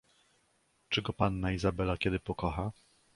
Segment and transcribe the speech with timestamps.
[0.89, 2.71] "czy go panna Izabela kiedy pokocha?..."